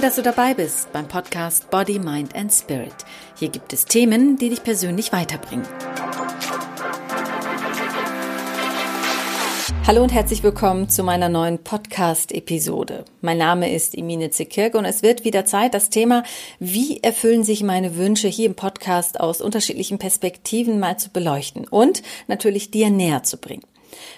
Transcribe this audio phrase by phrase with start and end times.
[0.00, 2.94] Toll, dass du dabei bist beim Podcast Body, Mind and Spirit.
[3.38, 5.66] Hier gibt es Themen, die dich persönlich weiterbringen.
[9.86, 13.04] Hallo und herzlich willkommen zu meiner neuen Podcast-Episode.
[13.20, 16.22] Mein Name ist Emine Zekirk und es wird wieder Zeit, das Thema,
[16.58, 22.02] wie erfüllen sich meine Wünsche hier im Podcast aus unterschiedlichen Perspektiven mal zu beleuchten und
[22.26, 23.64] natürlich dir näher zu bringen.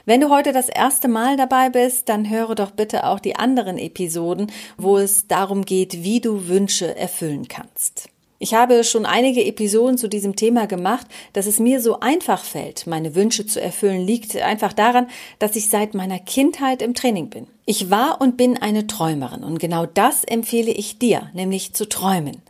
[0.05, 3.79] Wenn du heute das erste Mal dabei bist, dann höre doch bitte auch die anderen
[3.79, 8.09] Episoden, wo es darum geht, wie du Wünsche erfüllen kannst.
[8.43, 11.07] Ich habe schon einige Episoden zu diesem Thema gemacht.
[11.33, 15.07] Dass es mir so einfach fällt, meine Wünsche zu erfüllen, liegt einfach daran,
[15.39, 17.47] dass ich seit meiner Kindheit im Training bin.
[17.67, 22.43] Ich war und bin eine Träumerin und genau das empfehle ich dir, nämlich zu träumen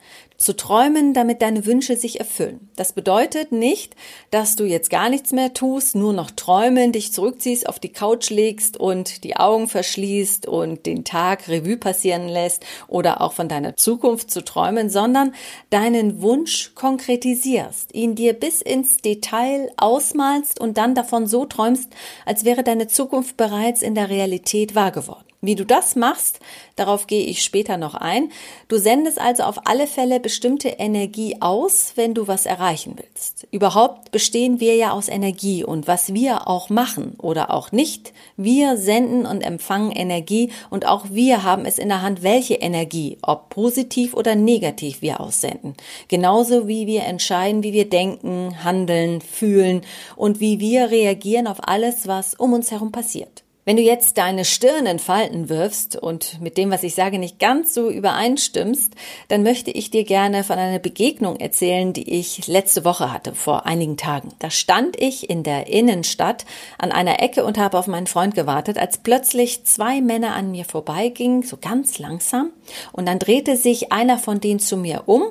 [0.42, 2.68] zu träumen, damit deine Wünsche sich erfüllen.
[2.76, 3.94] Das bedeutet nicht,
[4.30, 8.30] dass du jetzt gar nichts mehr tust, nur noch träumen, dich zurückziehst, auf die Couch
[8.30, 13.76] legst und die Augen verschließt und den Tag Revue passieren lässt oder auch von deiner
[13.76, 15.34] Zukunft zu träumen, sondern
[15.70, 21.88] deinen Wunsch konkretisierst, ihn dir bis ins Detail ausmalst und dann davon so träumst,
[22.26, 25.31] als wäre deine Zukunft bereits in der Realität wahr geworden.
[25.44, 26.38] Wie du das machst,
[26.76, 28.30] darauf gehe ich später noch ein.
[28.68, 33.48] Du sendest also auf alle Fälle bestimmte Energie aus, wenn du was erreichen willst.
[33.50, 38.76] Überhaupt bestehen wir ja aus Energie und was wir auch machen oder auch nicht, wir
[38.76, 43.48] senden und empfangen Energie und auch wir haben es in der Hand, welche Energie, ob
[43.48, 45.74] positiv oder negativ wir aussenden.
[46.06, 49.80] Genauso wie wir entscheiden, wie wir denken, handeln, fühlen
[50.14, 53.41] und wie wir reagieren auf alles, was um uns herum passiert.
[53.64, 57.38] Wenn du jetzt deine Stirn in Falten wirfst und mit dem, was ich sage, nicht
[57.38, 58.92] ganz so übereinstimmst,
[59.28, 63.64] dann möchte ich dir gerne von einer Begegnung erzählen, die ich letzte Woche hatte, vor
[63.64, 64.30] einigen Tagen.
[64.40, 66.44] Da stand ich in der Innenstadt
[66.76, 70.64] an einer Ecke und habe auf meinen Freund gewartet, als plötzlich zwei Männer an mir
[70.64, 72.50] vorbeigingen, so ganz langsam,
[72.90, 75.22] und dann drehte sich einer von denen zu mir um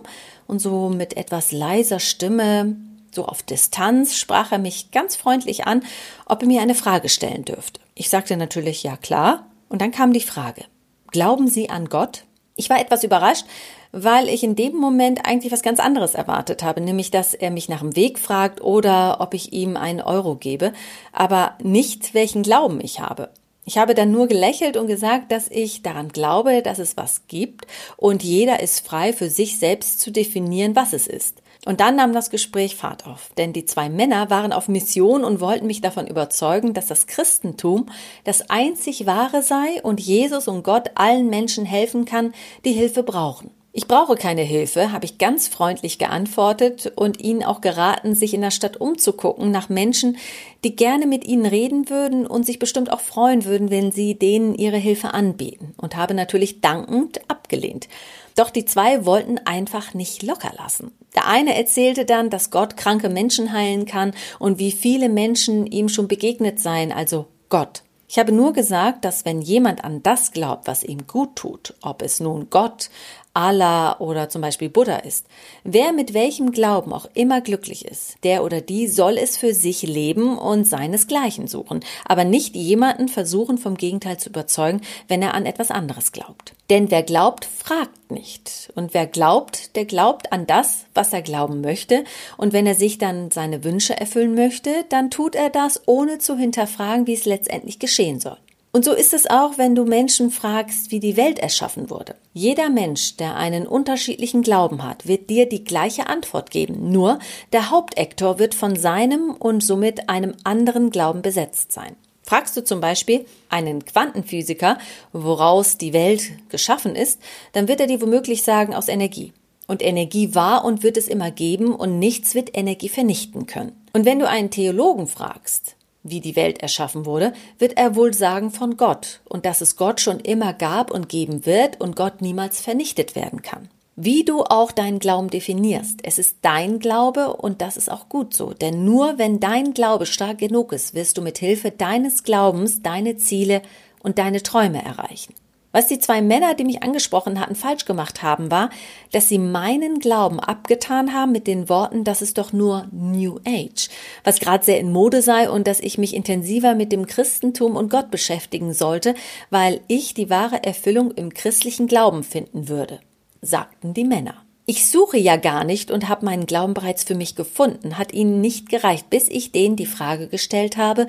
[0.47, 2.77] und so mit etwas leiser Stimme
[3.13, 5.83] so auf Distanz sprach er mich ganz freundlich an,
[6.25, 7.79] ob er mir eine Frage stellen dürfte.
[7.95, 10.66] Ich sagte natürlich ja klar, und dann kam die Frage,
[11.11, 12.23] glauben Sie an Gott?
[12.55, 13.45] Ich war etwas überrascht,
[13.91, 17.69] weil ich in dem Moment eigentlich was ganz anderes erwartet habe, nämlich dass er mich
[17.69, 20.73] nach dem Weg fragt oder ob ich ihm einen Euro gebe,
[21.11, 23.29] aber nicht welchen Glauben ich habe.
[23.63, 27.67] Ich habe dann nur gelächelt und gesagt, dass ich daran glaube, dass es was gibt
[27.95, 31.41] und jeder ist frei für sich selbst zu definieren, was es ist.
[31.66, 35.41] Und dann nahm das Gespräch Fahrt auf, denn die zwei Männer waren auf Mission und
[35.41, 37.85] wollten mich davon überzeugen, dass das Christentum
[38.23, 42.33] das einzig wahre sei und Jesus und Gott allen Menschen helfen kann,
[42.66, 43.51] die Hilfe brauchen.
[43.73, 48.41] Ich brauche keine Hilfe, habe ich ganz freundlich geantwortet und ihnen auch geraten, sich in
[48.41, 50.17] der Stadt umzugucken nach Menschen,
[50.66, 54.55] die gerne mit ihnen reden würden und sich bestimmt auch freuen würden, wenn sie denen
[54.55, 57.88] ihre Hilfe anbieten und habe natürlich dankend abgelehnt.
[58.35, 60.91] Doch die zwei wollten einfach nicht locker lassen.
[61.16, 65.89] Der eine erzählte dann, dass Gott kranke Menschen heilen kann und wie viele Menschen ihm
[65.89, 67.83] schon begegnet seien, also Gott.
[68.07, 72.01] Ich habe nur gesagt, dass wenn jemand an das glaubt, was ihm gut tut, ob
[72.01, 72.89] es nun Gott,
[73.34, 75.25] Allah oder zum Beispiel Buddha ist.
[75.64, 79.84] Wer mit welchem Glauben auch immer glücklich ist, der oder die soll es für sich
[79.84, 85.46] leben und seinesgleichen suchen, aber nicht jemanden versuchen vom Gegenteil zu überzeugen, wenn er an
[85.46, 86.53] etwas anderes glaubt.
[86.69, 88.72] Denn wer glaubt, fragt nicht.
[88.75, 92.06] Und wer glaubt, der glaubt an das, was er glauben möchte.
[92.38, 96.38] Und wenn er sich dann seine Wünsche erfüllen möchte, dann tut er das, ohne zu
[96.38, 98.38] hinterfragen, wie es letztendlich geschehen soll.
[98.73, 102.15] Und so ist es auch, wenn du Menschen fragst, wie die Welt erschaffen wurde.
[102.33, 106.91] Jeder Mensch, der einen unterschiedlichen Glauben hat, wird dir die gleiche Antwort geben.
[106.91, 107.19] Nur
[107.51, 111.97] der Hauptektor wird von seinem und somit einem anderen Glauben besetzt sein.
[112.23, 114.77] Fragst du zum Beispiel einen Quantenphysiker,
[115.11, 117.19] woraus die Welt geschaffen ist,
[117.51, 119.33] dann wird er dir womöglich sagen aus Energie.
[119.67, 123.74] Und Energie war und wird es immer geben und nichts wird Energie vernichten können.
[123.91, 128.51] Und wenn du einen Theologen fragst, wie die Welt erschaffen wurde, wird er wohl sagen
[128.51, 132.62] von Gott und dass es Gott schon immer gab und geben wird und Gott niemals
[132.62, 133.69] vernichtet werden kann.
[133.95, 138.33] Wie du auch deinen Glauben definierst, es ist dein Glaube und das ist auch gut
[138.33, 142.81] so, denn nur wenn dein Glaube stark genug ist, wirst du mit Hilfe deines Glaubens
[142.81, 143.62] deine Ziele
[144.01, 145.33] und deine Träume erreichen.
[145.71, 148.69] Was die zwei Männer, die mich angesprochen hatten, falsch gemacht haben, war,
[149.12, 153.89] dass sie meinen Glauben abgetan haben mit den Worten, dass es doch nur New Age,
[154.23, 157.89] was gerade sehr in Mode sei und dass ich mich intensiver mit dem Christentum und
[157.89, 159.15] Gott beschäftigen sollte,
[159.50, 163.00] weil ich die wahre Erfüllung im christlichen Glauben finden würde,
[163.41, 164.35] sagten die Männer.
[164.65, 168.41] Ich suche ja gar nicht und habe meinen Glauben bereits für mich gefunden, hat ihnen
[168.41, 171.07] nicht gereicht, bis ich denen die Frage gestellt habe,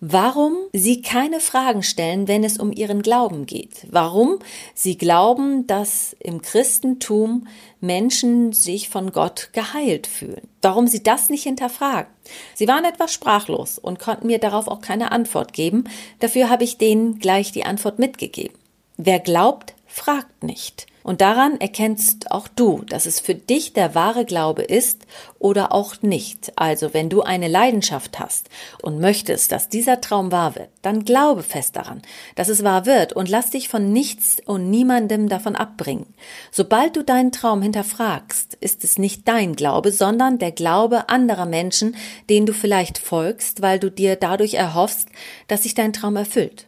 [0.00, 3.86] warum sie keine Fragen stellen, wenn es um ihren Glauben geht.
[3.90, 4.38] Warum
[4.74, 7.46] sie glauben, dass im Christentum
[7.80, 10.48] Menschen sich von Gott geheilt fühlen.
[10.62, 12.12] Warum sie das nicht hinterfragen.
[12.54, 15.84] Sie waren etwas sprachlos und konnten mir darauf auch keine Antwort geben.
[16.20, 18.56] Dafür habe ich denen gleich die Antwort mitgegeben.
[18.96, 20.86] Wer glaubt, fragt nicht.
[21.08, 25.06] Und daran erkennst auch du, dass es für dich der wahre Glaube ist
[25.38, 26.52] oder auch nicht.
[26.56, 28.50] Also wenn du eine Leidenschaft hast
[28.82, 32.02] und möchtest, dass dieser Traum wahr wird, dann glaube fest daran,
[32.34, 36.12] dass es wahr wird und lass dich von nichts und niemandem davon abbringen.
[36.50, 41.96] Sobald du deinen Traum hinterfragst, ist es nicht dein Glaube, sondern der Glaube anderer Menschen,
[42.28, 45.08] denen du vielleicht folgst, weil du dir dadurch erhoffst,
[45.46, 46.66] dass sich dein Traum erfüllt.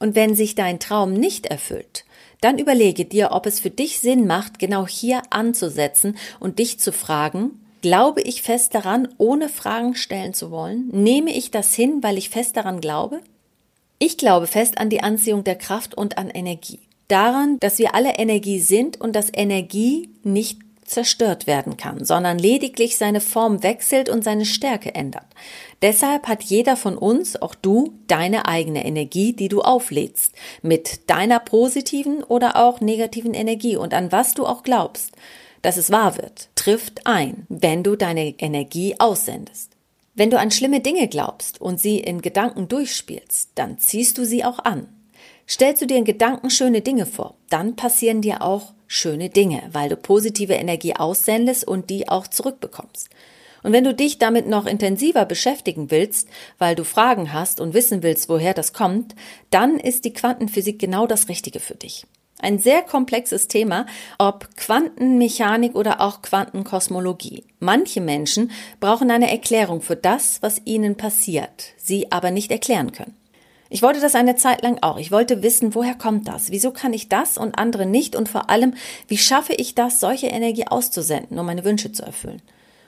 [0.00, 2.04] Und wenn sich dein Traum nicht erfüllt,
[2.40, 6.92] dann überlege dir, ob es für dich Sinn macht, genau hier anzusetzen und dich zu
[6.92, 10.88] fragen, glaube ich fest daran, ohne Fragen stellen zu wollen?
[10.92, 13.20] Nehme ich das hin, weil ich fest daran glaube?
[13.98, 16.80] Ich glaube fest an die Anziehung der Kraft und an Energie.
[17.08, 22.96] Daran, dass wir alle Energie sind und dass Energie nicht zerstört werden kann, sondern lediglich
[22.96, 25.26] seine Form wechselt und seine Stärke ändert.
[25.82, 30.32] Deshalb hat jeder von uns, auch du, deine eigene Energie, die du auflädst,
[30.62, 35.12] mit deiner positiven oder auch negativen Energie und an was du auch glaubst,
[35.62, 39.72] dass es wahr wird, trifft ein, wenn du deine Energie aussendest.
[40.14, 44.44] Wenn du an schlimme Dinge glaubst und sie in Gedanken durchspielst, dann ziehst du sie
[44.44, 44.88] auch an.
[45.48, 49.88] Stellst du dir in Gedanken schöne Dinge vor, dann passieren dir auch schöne Dinge, weil
[49.88, 53.08] du positive Energie aussendest und die auch zurückbekommst.
[53.62, 58.02] Und wenn du dich damit noch intensiver beschäftigen willst, weil du Fragen hast und wissen
[58.02, 59.14] willst, woher das kommt,
[59.50, 62.06] dann ist die Quantenphysik genau das Richtige für dich.
[62.40, 63.86] Ein sehr komplexes Thema,
[64.16, 67.44] ob Quantenmechanik oder auch Quantenkosmologie.
[67.58, 73.17] Manche Menschen brauchen eine Erklärung für das, was ihnen passiert, sie aber nicht erklären können.
[73.70, 74.96] Ich wollte das eine Zeit lang auch.
[74.96, 76.50] Ich wollte wissen, woher kommt das?
[76.50, 78.16] Wieso kann ich das und andere nicht?
[78.16, 78.74] Und vor allem,
[79.08, 82.40] wie schaffe ich das, solche Energie auszusenden, um meine Wünsche zu erfüllen?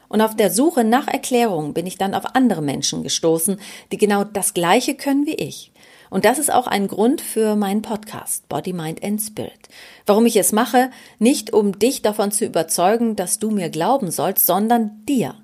[0.09, 3.61] Und auf der Suche nach Erklärungen bin ich dann auf andere Menschen gestoßen,
[3.93, 5.71] die genau das Gleiche können wie ich.
[6.11, 9.69] Und das ist auch ein Grund für meinen Podcast Body, Mind and Spirit.
[10.07, 10.91] Warum ich es mache,
[11.21, 15.37] nicht um dich davon zu überzeugen, dass du mir glauben sollst, sondern dir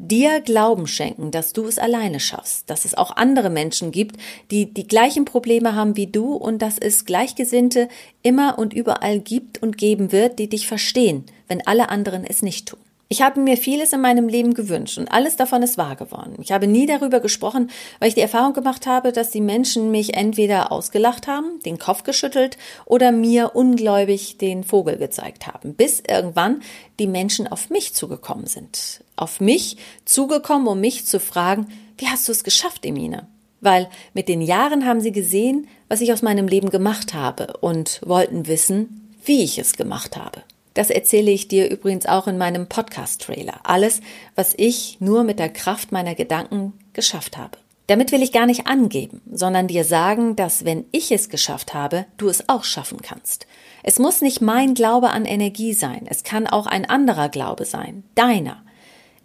[0.00, 4.16] dir Glauben schenken, dass du es alleine schaffst, dass es auch andere Menschen gibt,
[4.50, 7.88] die die gleichen Probleme haben wie du und dass es Gleichgesinnte
[8.22, 12.68] immer und überall gibt und geben wird, die dich verstehen, wenn alle anderen es nicht
[12.68, 12.80] tun.
[13.12, 16.36] Ich habe mir vieles in meinem Leben gewünscht und alles davon ist wahr geworden.
[16.40, 17.68] Ich habe nie darüber gesprochen,
[17.98, 22.04] weil ich die Erfahrung gemacht habe, dass die Menschen mich entweder ausgelacht haben, den Kopf
[22.04, 26.62] geschüttelt oder mir ungläubig den Vogel gezeigt haben, bis irgendwann
[27.00, 29.02] die Menschen auf mich zugekommen sind.
[29.16, 31.66] Auf mich zugekommen, um mich zu fragen,
[31.98, 33.26] wie hast du es geschafft, Emine?
[33.60, 38.02] Weil mit den Jahren haben sie gesehen, was ich aus meinem Leben gemacht habe und
[38.06, 40.42] wollten wissen, wie ich es gemacht habe.
[40.74, 43.60] Das erzähle ich dir übrigens auch in meinem Podcast-Trailer.
[43.64, 44.00] Alles,
[44.36, 47.58] was ich nur mit der Kraft meiner Gedanken geschafft habe.
[47.88, 52.06] Damit will ich gar nicht angeben, sondern dir sagen, dass wenn ich es geschafft habe,
[52.18, 53.48] du es auch schaffen kannst.
[53.82, 58.04] Es muss nicht mein Glaube an Energie sein, es kann auch ein anderer Glaube sein,
[58.14, 58.62] deiner.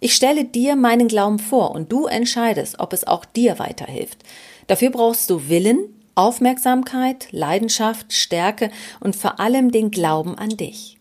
[0.00, 4.24] Ich stelle dir meinen Glauben vor und du entscheidest, ob es auch dir weiterhilft.
[4.66, 5.78] Dafür brauchst du Willen,
[6.16, 10.95] Aufmerksamkeit, Leidenschaft, Stärke und vor allem den Glauben an dich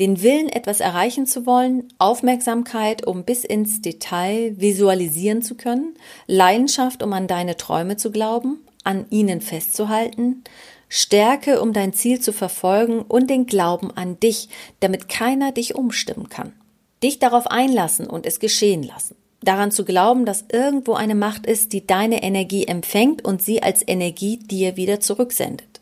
[0.00, 5.94] den Willen, etwas erreichen zu wollen, Aufmerksamkeit, um bis ins Detail visualisieren zu können,
[6.26, 10.42] Leidenschaft, um an deine Träume zu glauben, an ihnen festzuhalten,
[10.88, 14.48] Stärke, um dein Ziel zu verfolgen und den Glauben an dich,
[14.80, 16.52] damit keiner dich umstimmen kann.
[17.02, 19.16] Dich darauf einlassen und es geschehen lassen.
[19.42, 23.86] Daran zu glauben, dass irgendwo eine Macht ist, die deine Energie empfängt und sie als
[23.86, 25.80] Energie dir wieder zurücksendet.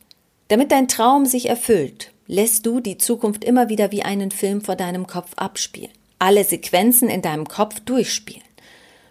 [0.49, 4.77] Damit dein Traum sich erfüllt, lässt du die Zukunft immer wieder wie einen Film vor
[4.77, 8.43] deinem Kopf abspielen, alle Sequenzen in deinem Kopf durchspielen.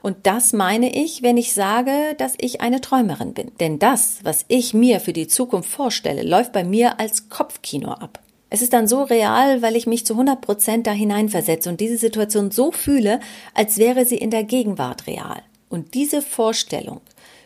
[0.01, 3.51] Und das meine ich, wenn ich sage, dass ich eine Träumerin bin.
[3.59, 8.19] Denn das, was ich mir für die Zukunft vorstelle, läuft bei mir als Kopfkino ab.
[8.49, 11.97] Es ist dann so real, weil ich mich zu 100 Prozent da hineinversetze und diese
[11.97, 13.19] Situation so fühle,
[13.53, 15.41] als wäre sie in der Gegenwart real.
[15.69, 16.99] Und diese Vorstellung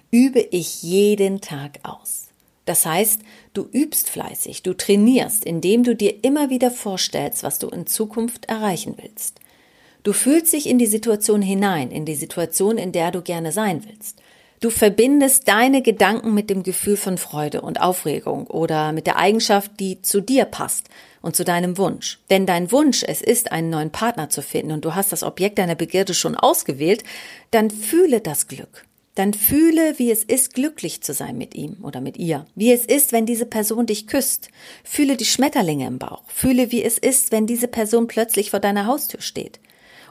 [0.10, 2.25] übe ich jeden Tag aus.
[2.66, 3.22] Das heißt,
[3.54, 8.46] du übst fleißig, du trainierst, indem du dir immer wieder vorstellst, was du in Zukunft
[8.46, 9.40] erreichen willst.
[10.04, 13.84] Du fühlst dich in die Situation hinein, in die Situation, in der du gerne sein
[13.88, 14.22] willst.
[14.62, 19.72] Du verbindest deine Gedanken mit dem Gefühl von Freude und Aufregung oder mit der Eigenschaft,
[19.80, 20.90] die zu dir passt
[21.22, 22.20] und zu deinem Wunsch.
[22.30, 25.58] Wenn dein Wunsch es ist, einen neuen Partner zu finden und du hast das Objekt
[25.60, 27.04] deiner Begierde schon ausgewählt,
[27.52, 28.86] dann fühle das Glück.
[29.16, 32.46] Dann fühle, wie es ist, glücklich zu sein mit ihm oder mit ihr.
[32.54, 34.50] Wie es ist, wenn diese Person dich küsst.
[34.84, 36.24] Fühle die Schmetterlinge im Bauch.
[36.28, 39.60] Fühle, wie es ist, wenn diese Person plötzlich vor deiner Haustür steht.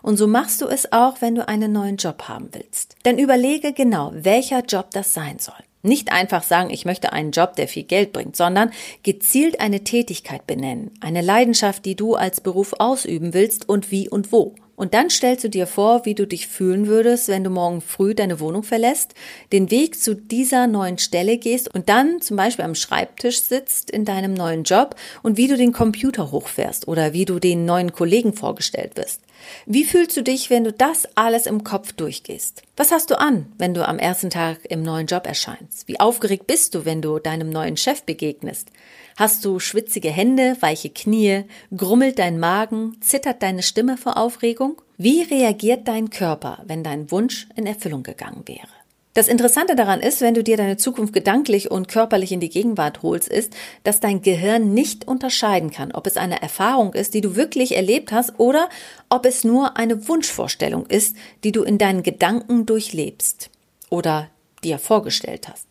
[0.03, 2.97] Und so machst du es auch, wenn du einen neuen Job haben willst.
[3.05, 5.55] Dann überlege genau, welcher Job das sein soll.
[5.83, 8.71] Nicht einfach sagen, ich möchte einen Job, der viel Geld bringt, sondern
[9.03, 14.33] gezielt eine Tätigkeit benennen, eine Leidenschaft, die du als Beruf ausüben willst und wie und
[14.33, 14.55] wo.
[14.77, 18.15] Und dann stellst du dir vor, wie du dich fühlen würdest, wenn du morgen früh
[18.15, 19.15] deine Wohnung verlässt,
[19.53, 24.05] den Weg zu dieser neuen Stelle gehst und dann zum Beispiel am Schreibtisch sitzt in
[24.05, 28.33] deinem neuen Job und wie du den Computer hochfährst oder wie du den neuen Kollegen
[28.33, 29.21] vorgestellt wirst.
[29.67, 32.63] Wie fühlst du dich, wenn du das alles im Kopf durchgehst?
[32.77, 35.87] Was hast du an, wenn du am ersten Tag im neuen Job erscheinst?
[35.87, 38.69] Wie aufgeregt bist du, wenn du deinem neuen Chef begegnest?
[39.17, 41.45] Hast du schwitzige Hände, weiche Knie,
[41.77, 44.83] grummelt dein Magen, zittert deine Stimme vor Aufregung?
[44.97, 48.67] Wie reagiert dein Körper, wenn dein Wunsch in Erfüllung gegangen wäre?
[49.13, 53.03] Das Interessante daran ist, wenn du dir deine Zukunft gedanklich und körperlich in die Gegenwart
[53.03, 53.53] holst, ist,
[53.85, 58.11] dass dein Gehirn nicht unterscheiden kann, ob es eine Erfahrung ist, die du wirklich erlebt
[58.11, 58.69] hast, oder
[59.11, 63.51] ob es nur eine Wunschvorstellung ist, die du in deinen Gedanken durchlebst
[63.91, 64.29] oder
[64.65, 65.69] dir vorgestellt hast.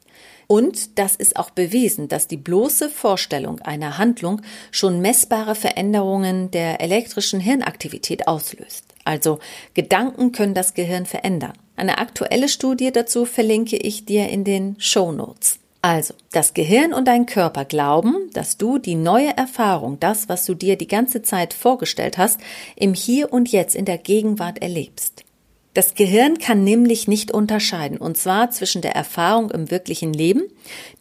[0.47, 6.81] Und das ist auch bewiesen, dass die bloße Vorstellung einer Handlung schon messbare Veränderungen der
[6.81, 8.85] elektrischen Hirnaktivität auslöst.
[9.05, 9.39] Also
[9.73, 11.53] Gedanken können das Gehirn verändern.
[11.75, 15.59] Eine aktuelle Studie dazu verlinke ich dir in den Show Notes.
[15.81, 20.53] Also, das Gehirn und dein Körper glauben, dass du die neue Erfahrung, das, was du
[20.53, 22.39] dir die ganze Zeit vorgestellt hast,
[22.77, 25.25] im Hier und Jetzt in der Gegenwart erlebst.
[25.73, 30.43] Das Gehirn kann nämlich nicht unterscheiden, und zwar zwischen der Erfahrung im wirklichen Leben,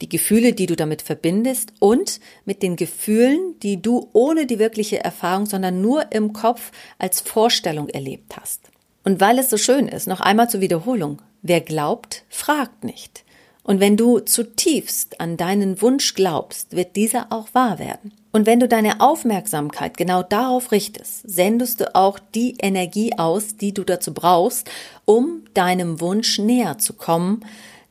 [0.01, 5.05] die Gefühle, die du damit verbindest, und mit den Gefühlen, die du ohne die wirkliche
[5.05, 8.63] Erfahrung, sondern nur im Kopf als Vorstellung erlebt hast.
[9.05, 13.25] Und weil es so schön ist, noch einmal zur Wiederholung, wer glaubt, fragt nicht.
[13.65, 18.13] Und wenn du zutiefst an deinen Wunsch glaubst, wird dieser auch wahr werden.
[18.33, 23.75] Und wenn du deine Aufmerksamkeit genau darauf richtest, sendest du auch die Energie aus, die
[23.75, 24.71] du dazu brauchst,
[25.05, 27.45] um deinem Wunsch näher zu kommen,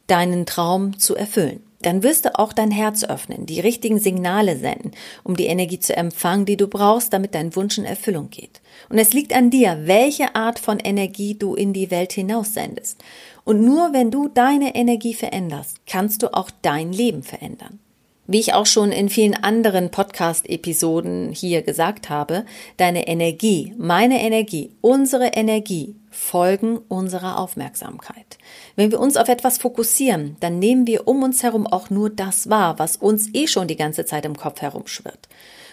[0.08, 1.62] deinen Traum zu erfüllen.
[1.84, 4.92] Dann wirst du auch dein Herz öffnen, die richtigen Signale senden,
[5.24, 8.62] um die Energie zu empfangen, die du brauchst, damit dein Wunsch in Erfüllung geht.
[8.90, 13.04] Und es liegt an dir, welche Art von Energie du in die Welt hinaus sendest.
[13.44, 17.80] Und nur wenn du deine Energie veränderst, kannst du auch dein Leben verändern.
[18.28, 22.46] Wie ich auch schon in vielen anderen Podcast-Episoden hier gesagt habe,
[22.78, 28.38] deine Energie, meine Energie, unsere Energie folgen unserer Aufmerksamkeit.
[28.76, 32.50] Wenn wir uns auf etwas fokussieren, dann nehmen wir um uns herum auch nur das
[32.50, 35.28] wahr, was uns eh schon die ganze Zeit im Kopf herumschwirrt.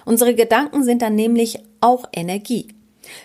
[0.05, 2.69] Unsere Gedanken sind dann nämlich auch Energie.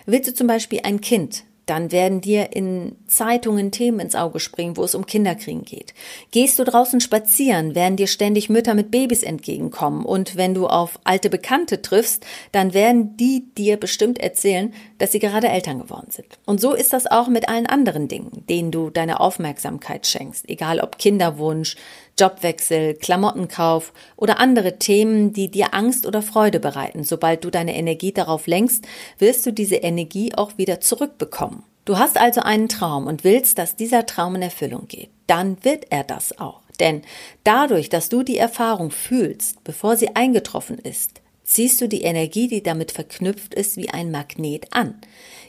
[0.06, 4.76] Willst du zum Beispiel ein Kind, dann werden dir in Zeitungen Themen ins Auge springen,
[4.76, 5.94] wo es um Kinderkriegen geht.
[6.30, 10.04] Gehst du draußen spazieren, werden dir ständig Mütter mit Babys entgegenkommen.
[10.04, 14.74] Und wenn du auf alte Bekannte triffst, dann werden die dir bestimmt erzählen,
[15.04, 16.26] dass sie gerade Eltern geworden sind.
[16.46, 20.48] Und so ist das auch mit allen anderen Dingen, denen du deine Aufmerksamkeit schenkst.
[20.48, 21.76] Egal ob Kinderwunsch,
[22.18, 27.04] Jobwechsel, Klamottenkauf oder andere Themen, die dir Angst oder Freude bereiten.
[27.04, 28.86] Sobald du deine Energie darauf lenkst,
[29.18, 31.64] wirst du diese Energie auch wieder zurückbekommen.
[31.84, 35.10] Du hast also einen Traum und willst, dass dieser Traum in Erfüllung geht.
[35.26, 36.62] Dann wird er das auch.
[36.80, 37.02] Denn
[37.44, 42.62] dadurch, dass du die Erfahrung fühlst, bevor sie eingetroffen ist, ziehst du die Energie, die
[42.62, 44.94] damit verknüpft ist, wie ein Magnet an.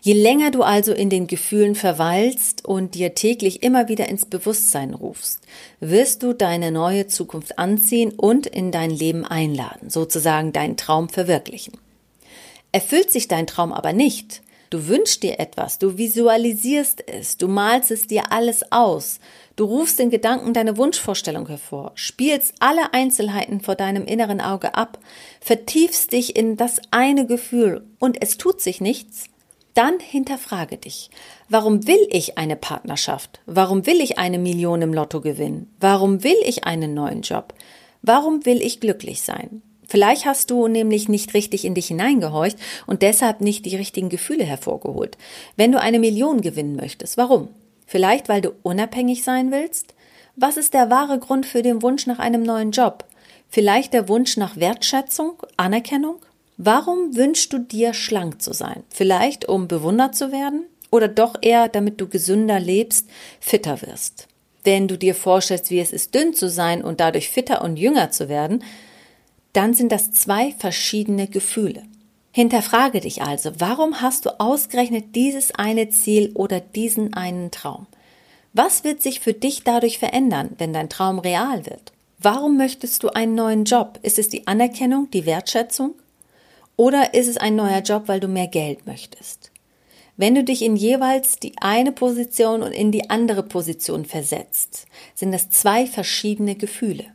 [0.01, 4.93] Je länger du also in den Gefühlen verweilst und dir täglich immer wieder ins Bewusstsein
[4.93, 5.39] rufst,
[5.79, 11.77] wirst du deine neue Zukunft anziehen und in dein Leben einladen, sozusagen deinen Traum verwirklichen.
[12.71, 17.89] Erfüllt sich dein Traum aber nicht, du wünschst dir etwas, du visualisierst es, du malst
[17.89, 19.19] es dir alles aus,
[19.55, 24.99] du rufst in Gedanken deine Wunschvorstellung hervor, spielst alle Einzelheiten vor deinem inneren Auge ab,
[25.41, 29.25] vertiefst dich in das eine Gefühl und es tut sich nichts,
[29.73, 31.09] dann hinterfrage dich.
[31.49, 33.41] Warum will ich eine Partnerschaft?
[33.45, 35.73] Warum will ich eine Million im Lotto gewinnen?
[35.79, 37.53] Warum will ich einen neuen Job?
[38.01, 39.61] Warum will ich glücklich sein?
[39.87, 42.57] Vielleicht hast du nämlich nicht richtig in dich hineingehorcht
[42.87, 45.17] und deshalb nicht die richtigen Gefühle hervorgeholt.
[45.55, 47.49] Wenn du eine Million gewinnen möchtest, warum?
[47.85, 49.93] Vielleicht, weil du unabhängig sein willst?
[50.35, 53.05] Was ist der wahre Grund für den Wunsch nach einem neuen Job?
[53.49, 56.17] Vielleicht der Wunsch nach Wertschätzung, Anerkennung?
[56.57, 58.83] Warum wünschst du dir schlank zu sein?
[58.89, 60.65] Vielleicht um bewundert zu werden?
[60.91, 64.27] Oder doch eher, damit du gesünder lebst, fitter wirst?
[64.63, 68.11] Wenn du dir vorstellst, wie es ist, dünn zu sein und dadurch fitter und jünger
[68.11, 68.63] zu werden,
[69.53, 71.83] dann sind das zwei verschiedene Gefühle.
[72.35, 77.87] Hinterfrage dich also, warum hast du ausgerechnet dieses eine Ziel oder diesen einen Traum?
[78.51, 81.93] Was wird sich für dich dadurch verändern, wenn dein Traum real wird?
[82.19, 83.99] Warum möchtest du einen neuen Job?
[84.01, 85.95] Ist es die Anerkennung, die Wertschätzung?
[86.75, 89.49] Oder ist es ein neuer Job, weil du mehr Geld möchtest?
[90.17, 95.31] Wenn du dich in jeweils die eine Position und in die andere Position versetzt, sind
[95.31, 97.05] das zwei verschiedene Gefühle.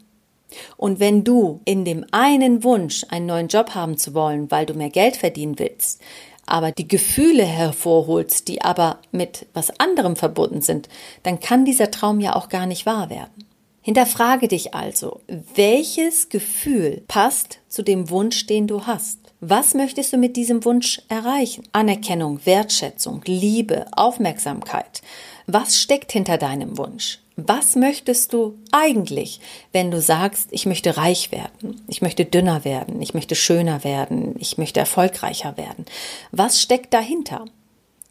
[0.77, 4.75] Und wenn du in dem einen Wunsch, einen neuen Job haben zu wollen, weil du
[4.75, 6.01] mehr Geld verdienen willst,
[6.47, 10.89] aber die Gefühle hervorholst, die aber mit was anderem verbunden sind,
[11.23, 13.45] dann kann dieser Traum ja auch gar nicht wahr werden.
[13.83, 15.21] Hinterfrage dich also,
[15.55, 19.19] welches Gefühl passt zu dem Wunsch, den du hast?
[19.41, 21.63] Was möchtest du mit diesem Wunsch erreichen?
[21.73, 25.01] Anerkennung, Wertschätzung, Liebe, Aufmerksamkeit.
[25.47, 27.21] Was steckt hinter deinem Wunsch?
[27.47, 29.41] Was möchtest du eigentlich,
[29.73, 34.35] wenn du sagst, ich möchte reich werden, ich möchte dünner werden, ich möchte schöner werden,
[34.39, 35.87] ich möchte erfolgreicher werden?
[36.33, 37.45] Was steckt dahinter?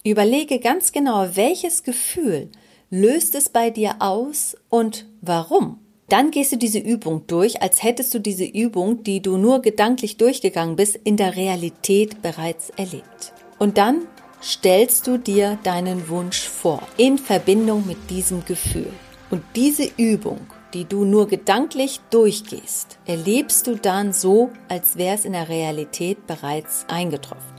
[0.04, 2.50] Überlege ganz genau, welches Gefühl
[2.90, 5.80] löst es bei dir aus und warum?
[6.08, 10.18] Dann gehst du diese Übung durch, als hättest du diese Übung, die du nur gedanklich
[10.18, 13.34] durchgegangen bist, in der Realität bereits erlebt.
[13.60, 14.08] Und dann
[14.42, 18.92] stellst du dir deinen Wunsch vor, in Verbindung mit diesem Gefühl.
[19.30, 20.40] Und diese Übung,
[20.74, 26.26] die du nur gedanklich durchgehst, erlebst du dann so, als wäre es in der Realität
[26.28, 27.54] bereits eingetroffen.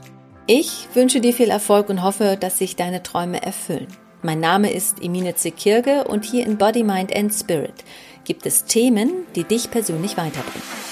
[0.47, 3.87] Ich wünsche dir viel Erfolg und hoffe, dass sich deine Träume erfüllen.
[4.21, 7.83] Mein Name ist Emine Zekirge und hier in Body, Mind and Spirit
[8.23, 10.90] gibt es Themen, die dich persönlich weiterbringen.